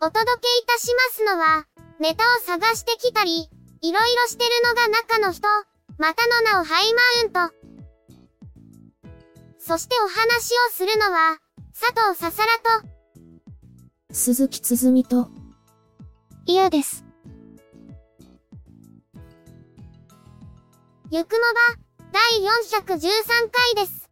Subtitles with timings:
[0.00, 1.66] お届けいたしますのは、
[1.98, 5.48] ネタを探してきたり、いろいろしてるのが中の人、
[5.98, 7.54] またの名をハイマウント。
[9.58, 11.38] そしてお話をするのは、
[11.74, 12.88] 佐藤ささらと、
[14.12, 15.30] 鈴木つづみと、
[16.46, 17.04] 嫌です。
[21.10, 22.22] ゆくもば、第
[22.78, 24.08] 413回です。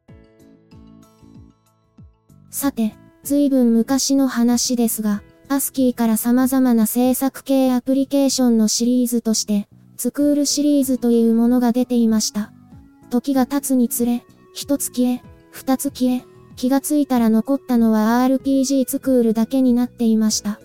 [2.50, 12.52] さて、随分昔の話ですが、アスキーから様々な制作系アプリケーションのシリーズとして、スクールシリーズというものが出ていました。
[13.10, 14.24] 時が経つにつれ、
[14.54, 16.24] 一つ消え、二つ消え、
[16.56, 20.58] 気がついたら残ったのは RPG スクールだけになっていました。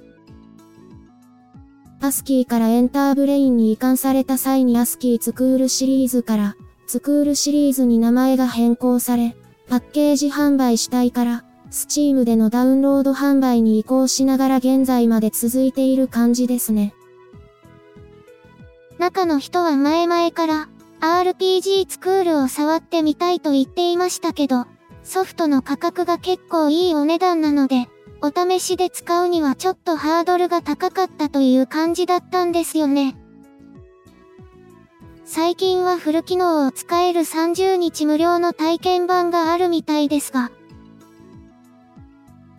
[2.02, 6.56] アスキーからエンターブレインに移管された際にアスキースクールシリーズから、
[6.88, 9.36] スクールシリーズに名前が変更され、
[9.70, 16.94] パッケージ販売主体から、スチームでのダウンロード販売に移行しながら現在まで続いている感じですね。
[19.00, 24.68] 中の人は前々から RPG スクールを触ってみたいと言っていましたけど、
[25.04, 27.88] ソフトの価格が結構いいお値段なので、
[28.22, 33.16] お試しで使うにはちょっとハードルが高かったという感じだったんですよね。
[35.24, 40.52] 最近はフル機能を使える30日無料の体験版があるみたいですが、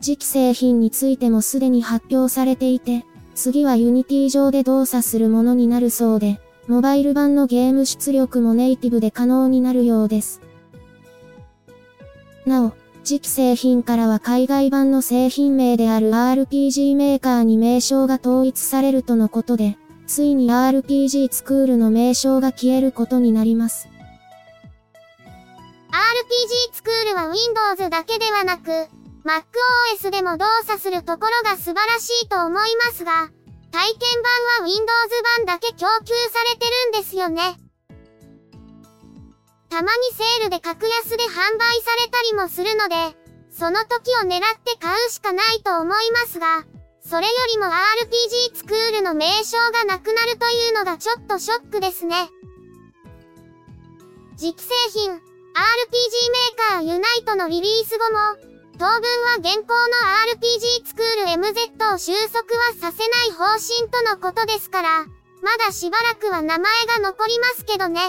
[0.02, 10.40] 次期製品についてもすでに発表されていて、次は Unity 上で動作するものになるそうで、モバイル版のゲーム出力もネイティブで可能になるようです。
[12.44, 12.72] なお、
[13.04, 23.88] 次期製品からは海外版の製品名である RPG メーカーに名称が統一されるとのことで、ついに RPG スクールの名称が消えることになります。
[25.92, 28.88] RPG スクールは Windows だけではなく、
[29.24, 33.30] MacOS でも動作するところが素晴らしいと思いますが、
[33.70, 34.86] 体験版は Windows
[35.38, 37.56] 版だけ供給されてるんですよね。
[39.70, 43.16] たまにセールで格安で販売されたりもするので、
[43.50, 46.64] その時を狙って買うしかないと思いますが、
[47.00, 52.28] それよりも RPG スクールの名称がなくなるというのがちょっとショックですね。
[54.36, 58.51] 次期製品、RPG メーカーユナイトのリリース後も、
[58.82, 59.94] 当分は現行の
[60.34, 65.04] RPG スクール MZ を収束はさせない方針とのことですから、
[65.40, 68.00] まだしばらくは名前が残りますけどね。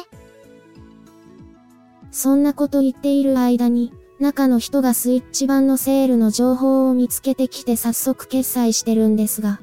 [2.10, 9.60] そんなこと言っている間に、中の人がスイッチ版のセールの情報を見つけてきて早速決済してるんですが。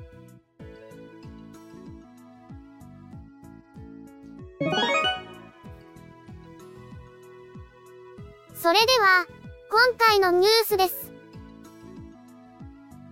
[8.54, 9.40] それでは、
[9.72, 11.12] 今回のニュースです。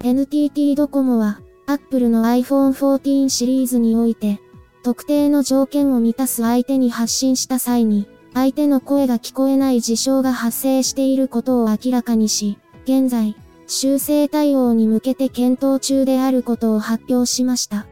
[0.02, 4.40] NTT ドコモは、Apple の iPhone 14シリーズにおいて、
[4.82, 13.36] 特定の条件を満たす相手に発信した際に、相手の声が聞こえない事象が発生していることを明らかにし、現在、
[13.68, 17.86] 修正対応に向けて検討中であることを発表しました。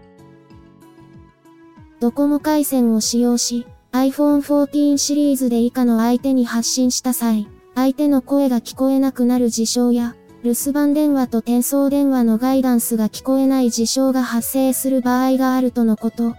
[2.00, 16.34] ドコモ回線を使用し、iPhone 14シリーズで以下の相手に発信した際、相手の声が聞こえなくなる事象や、留守番電話と転送電話のガイダンスが聞こえない事象が発生する場合があるとのこと。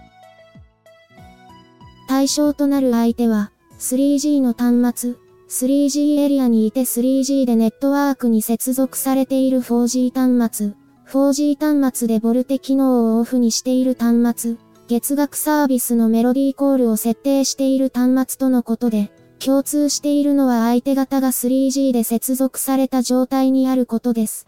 [2.08, 5.14] 対象となる相手は、3G の端末、
[5.48, 10.72] 3G エリアにいて 3G でネットワークに接続されている 4G 端末、
[11.08, 14.56] 4G 端末でボルテ機能をオフにしている端末、
[14.88, 24.46] 月額サービスのメロディーコールを設定している端末とのことで、共通しているのは相手方が 3G で接続された状態にあることです。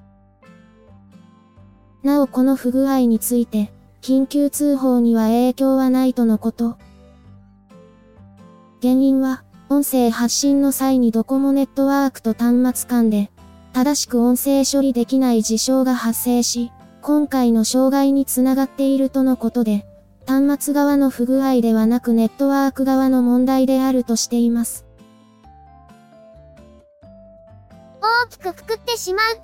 [2.03, 6.79] なおこの不具合について、緊急通報には影響はないとのこと。
[8.81, 13.31] 原因は、音声発信の際にドコモネットワークと端末間で、
[13.73, 16.73] 正しく音声処理できない事象が発生し、
[17.03, 19.87] 今回の障害につながっているとのことで、
[20.31, 24.87] 端末側の不具合ではなくネットワーク側の問題であるとしています。
[28.01, 29.41] 大きくくくってしまうと、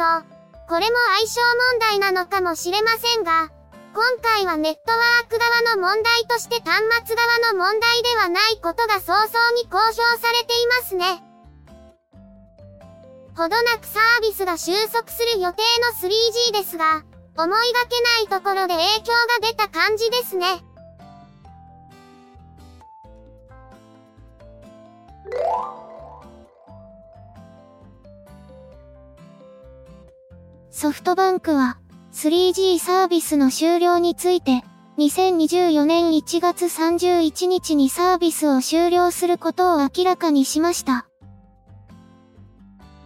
[0.68, 1.40] これも相性
[1.72, 3.50] 問題なのかもしれませんが、
[3.94, 11.24] 今回はネットワーク側の問題として端末側の問題ではないことが早々に公表されていますね。
[13.36, 17.02] ほどなくサービスが収束する予定の 3G ですが、
[17.36, 17.56] 思いが
[17.88, 19.12] けないところで影響
[19.42, 20.62] が出た感じですね。
[30.70, 31.78] ソフトバンクは
[32.12, 34.62] 3G サービスの終了について
[34.99, 41.08] 2024年1月31日にサービスを終了することを明らかにしました。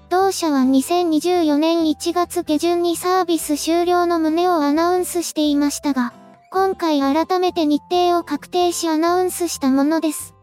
[0.08, 6.12] 同社は2024年1月下旬にサービス終了の旨をアナウンスしていましたが、
[6.50, 10.34] 今回改めて日程を確定しアナウンスしたものです。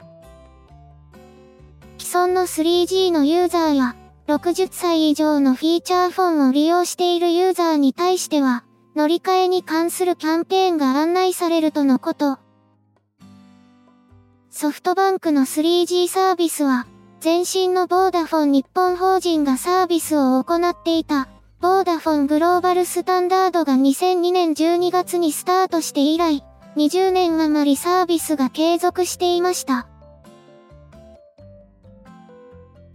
[2.07, 8.63] 既存の 3G のユーザーや、60歳以上のフィーチャーフォンを利用しているユーザーに対しては、
[8.95, 12.39] 乗り換えに関するキャンペーンが案内されるとのこと。
[14.49, 16.87] ソフトバンクの 3G サービスは、
[17.21, 21.27] 前身のボーダフォン日本法人がサービスを行っていた、
[21.59, 26.41] ボーダフォングローバルスタンダードが2002年12月にスタートして以来、
[26.77, 29.89] 20年余りサービスが継続していました。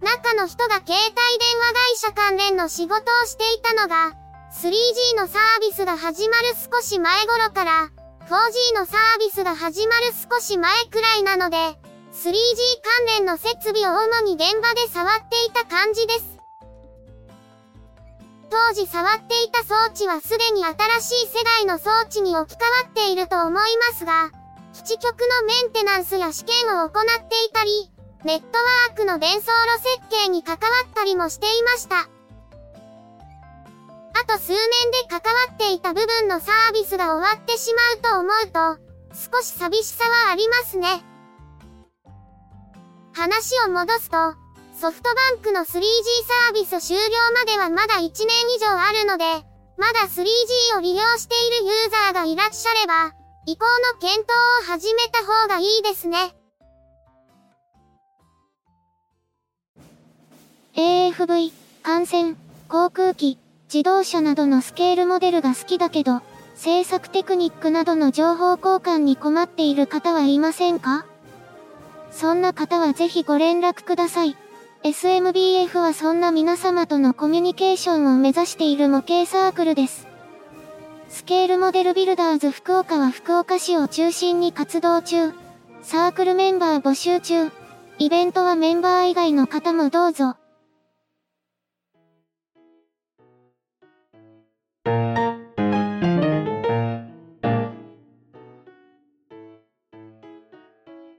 [0.03, 4.17] 中の人が携帯電話会社関連の仕事をしていたのが、
[4.53, 7.91] 3G のサービスが始まる少し前頃から、
[8.27, 11.77] 4G のサービスが始まる少し前くらいなので、3G
[12.13, 16.33] 関連の設備を主に現場で触っていた感じです。
[18.51, 24.31] 当時触っていた装置はすでに新しい世代の装置に置き換わっていると思いますが、
[24.75, 27.92] 基地局のメンテナンスや試験を行っていたり、
[28.25, 32.09] ネットワークの伝送路設計に関わったりもしていました。
[34.15, 38.83] あと数年で関わっていた部分のサービスが終わってしまうと思うと、
[39.13, 41.03] 少し寂しさはありますね。
[43.13, 44.17] 話を戻すと、
[44.81, 47.03] ソフトバンクの 3G サービス終了
[47.35, 48.11] まではまだ1年
[48.57, 49.25] 以上あるので、
[49.77, 53.13] まだ 3G を利用しているユーザーがいらっしゃれば、
[53.47, 54.31] 移行の検討
[54.63, 56.37] を始めた方がいいですね。
[60.75, 61.53] AFV、
[61.83, 62.37] 艦船、
[62.69, 63.39] 航空機、
[63.73, 66.23] 自動車などのスケールモデルが好きだけど、
[66.55, 71.05] 制作テクニックなどの情報交換に困っている方はいませんか？
[72.11, 74.37] そんな方はぜひご連絡ください。
[74.83, 80.09] SMBF はそんな皆様とのコミュニケーションを目指している模型サークルです。
[81.11, 85.33] スケールモデルビルダーズ福岡は福岡市を中心に活動中。
[85.83, 87.51] サークルメンバー募集中。
[87.99, 90.37] イベントはメンバー以外の方もどうぞ。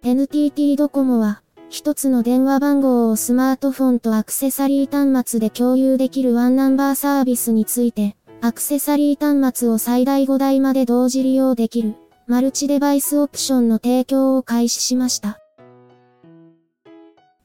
[0.05, 11.95] NTT ドコモは、一つの電話番号をスマートフォンとアクセサリー端末で共有できるワンナンバーサービスについて、アクセサリー端末を最大5台まで同時利用できる、
[12.27, 15.39] マルチデバイスオプションの提供を開始しました。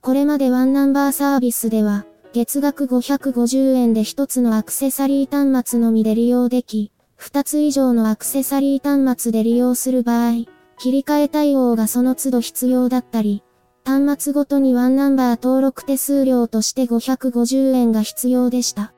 [0.01, 13.43] これまでワンナンバーサービスでは、月額550円で一つのアクセサリー端末のみで利用でき、二つ以上のアクセサリー端末で利用する場合、切り替え対応がその都度必要だったり、
[13.85, 18.93] 端末ごとにワンナンバー登録手数料として550円が必要でした。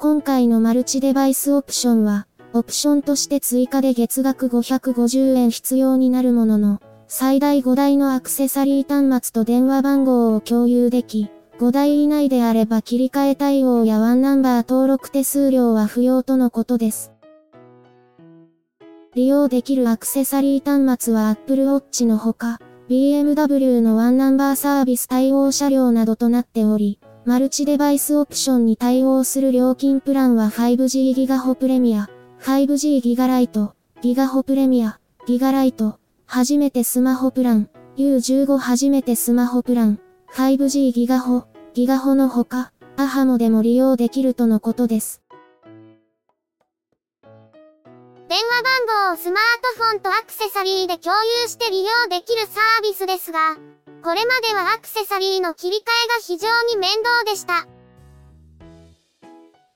[0.00, 11.28] 今回のマルチデバイスオプションは、オプションとして追加で月額550円必要になるものの、最大5台のアクセサリー端末と電話番号を共有でき、
[11.58, 17.15] 5台以内であれば切り替え対応やワンナンバー登録手数料は不要とのことです。
[19.16, 22.58] 利用できるアクセサリー端末は Apple Watch のほか、
[22.90, 32.10] BMW のワンナンバーサービス対応車両などとなっており、マルチデバイスオプションに対応する料金プランは 5G ギガホプレミア、
[32.42, 39.98] 5G ギガライト、ギガホプレミア、ギガライト、初めてスマホプラン、U15 初めてスマホプラン、
[40.34, 45.22] 5G ギガホ、ギガホのほか、アハモでも利用できるとのことです。
[48.28, 49.44] 電話番号をスマー
[49.76, 53.54] トフォンとアクセサリーで共有して利用できるサービスですが、
[54.02, 57.68] これまではアクセサリーの切り替えが非常に面倒でした。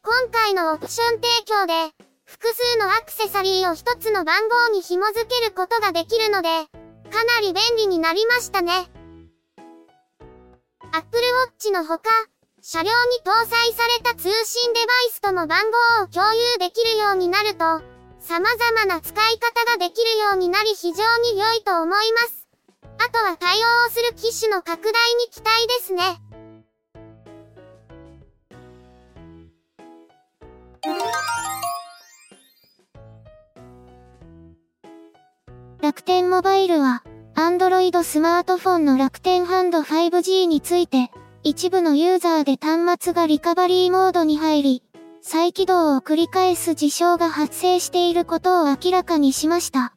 [0.02, 8.90] 今回のオプション提供で、複数のアクセサリーを一つの番号に紐付けることができるので、かなり便利になりましたね。
[10.92, 11.22] Apple
[11.60, 12.10] Watch のほか、
[12.60, 22.46] 車両に搭載された通信デバイスとも番号を共有できるようになると、様々な使い方ができるようになり非常に良いと思います。
[22.98, 26.20] あとは対応する機種の拡大に期待ですね。
[35.80, 37.02] 楽天モバイルは、
[37.34, 41.10] Android スマートフォンの楽天ハンド 5G について、
[41.42, 44.82] 一部のユーザーで端末がリカバリーモードに入り、
[45.22, 49.94] 再起動を繰り返す事象が発生していることを明らかにしました。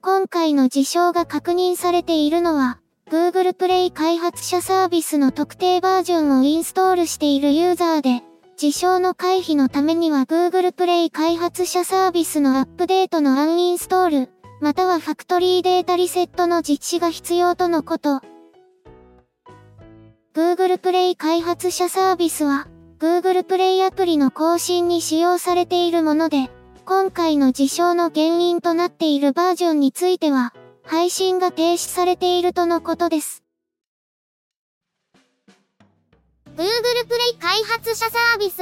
[0.00, 8.24] 今回の事象が確認されているのは、Google Play 開発者サービスの特定バージョンをインストールしているユーザーで、
[8.56, 18.20] 事象の回避のためには Google Play 開発者サービスのアップデートのアンインストール、またはファクトリーデータリセットの実施が必要とのこと。
[20.34, 22.66] Google Play 開発者サービスは、
[23.02, 26.52] Google Play アプリの更新に使用されているもので、
[26.84, 30.54] 今回の事象の原因となっているバージョンについては、
[30.84, 33.42] 配信が停止されているとのことです。
[36.54, 38.58] Google Play 開発者サービス、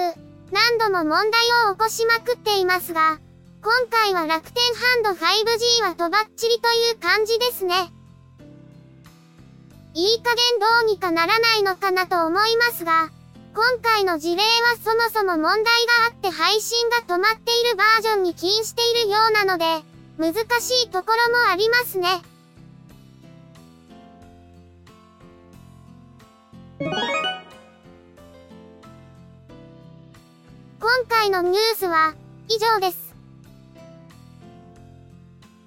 [0.50, 3.18] 何度も問題を起こしまくっていますが、
[3.62, 7.74] 今回は楽天ハンド 5G はとばっちりという感じですね。
[9.92, 13.10] いい加減どうにかならないのかなと思いますが、
[13.52, 14.46] 今回の事例は
[14.80, 15.70] そもそも問題が
[16.08, 19.64] あって配信が止まっているバージョンに起因しているようなので、
[20.18, 22.22] 難しいところもありますね。
[26.78, 26.90] 今
[31.08, 32.14] 回のニュースは
[32.48, 33.14] 以上です。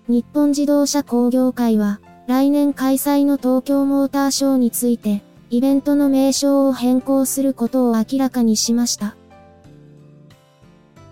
[0.08, 5.22] 日本自動車工業会は来年開催の東京モーターショーについて
[5.54, 9.16] イベントの名称を変更することを明らかにしました。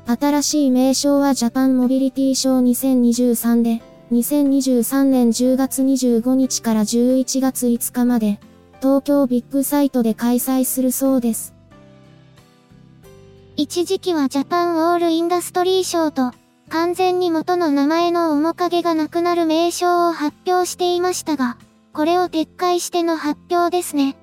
[0.07, 8.39] 新しい名称はジャパンモビリティショー2023で、2023年10月25日から11月5日まで、
[8.79, 11.53] 東京ビッグサイトで開催するそうです。
[13.57, 16.31] 一時期はジャパンオールインダストリー賞と、
[16.69, 21.57] 完全に元の名前の面影がなくなる名称を発表していましたが、
[21.93, 24.15] これを撤回しての発表ですね。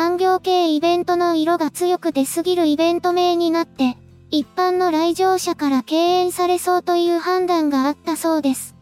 [0.00, 3.98] 産業系イベントの色が強く出すぎるイベント名になって、
[4.30, 8.74] 一般の来場者から敬遠されそうという判断があったそうです。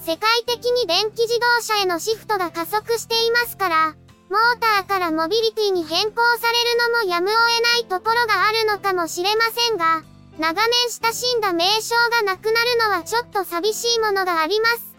[0.00, 3.94] 世界的に電気自動車へのシフトが加速していますから、
[4.30, 10.02] モーターからモビリティに変更されるのもやむを得ないところがあるのかもしれませんが、
[10.38, 14.91] 長年親しんだ名称がなくなるのはちょっと寂しいものがあります。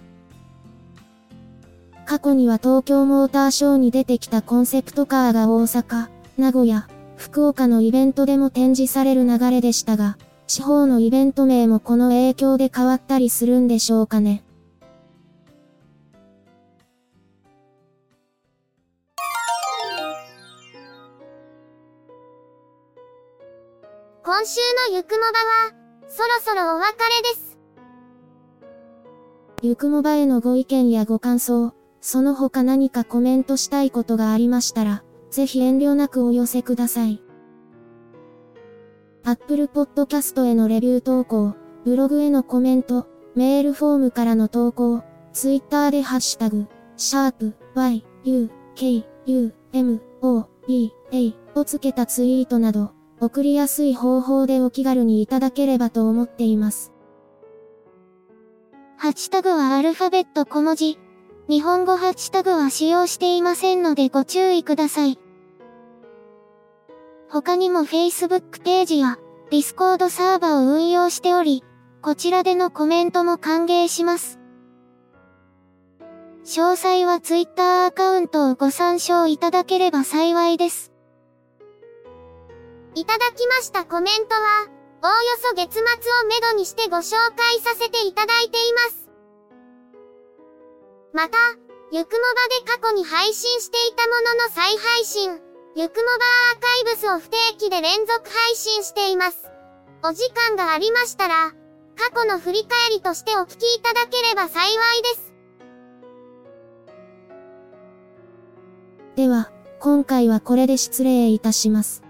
[2.06, 14.44] 過去には東京モーターショーに出てきたコンセプトカーが大阪、名古屋、福岡のイベントでも展示される流れでしたが、地方のイベント名もこの影響で変わったりするんでしょうかね。
[24.26, 25.74] 今週のゆくもばは、
[26.10, 27.58] そろそろお別れです。
[29.62, 31.74] ゆくもばへのご意見やご感想、
[32.06, 37.24] その他何かコメントしたいことがありましたら、ぜひ遠慮なくお寄せください。
[39.24, 41.56] Apple Podcast へのレビュー投稿、
[41.86, 46.68] ブログへのコメント、メールフォームからの投稿、Twitter でハッシュタグ、
[46.98, 52.92] シャープ y, u, k, u, m, o, b, a をつけたツイートなど、
[53.22, 56.92] 送りやすい方法でお気軽にいただければと思っています。
[58.98, 61.00] ハッシュタグはアルファベット小文字。
[61.50, 65.20] 日本語ハッシュタグは使用していませんのでご注意ください。
[67.30, 69.18] 他にも Facebook ページや
[69.52, 71.64] Discord サーバを運用しており、
[72.02, 74.40] こちらでのコメントも歓迎します。
[76.46, 80.94] 詳細は Twitter アカウントをご参照いただければ幸いです。
[82.96, 84.68] いただきましたコメントは、
[85.02, 85.84] おおよそ月末を
[86.30, 89.03] めどにしてご紹介させていただいています。
[91.14, 91.38] また、
[91.92, 95.30] ゆくもばで過去に配信していたものの再配信、
[95.76, 96.12] ゆくもば
[96.54, 99.48] アーカイブスを不定期で連続配信しています。
[100.04, 101.52] お時間がありましたら、
[101.96, 105.34] 過去の振り返りとしてお聞きいただければ幸いです。
[109.16, 112.02] では、今回はこれで失礼いたします。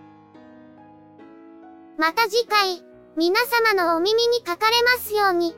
[1.98, 2.82] また次回、
[3.18, 5.58] 皆様のお耳にかかれますように。